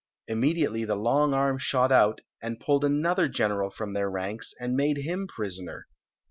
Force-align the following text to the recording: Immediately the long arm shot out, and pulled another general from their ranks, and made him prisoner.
Immediately 0.27 0.83
the 0.85 0.95
long 0.95 1.31
arm 1.35 1.59
shot 1.59 1.91
out, 1.91 2.21
and 2.41 2.59
pulled 2.59 2.83
another 2.83 3.27
general 3.27 3.69
from 3.69 3.93
their 3.93 4.09
ranks, 4.09 4.51
and 4.59 4.75
made 4.75 4.97
him 4.97 5.27
prisoner. 5.27 5.85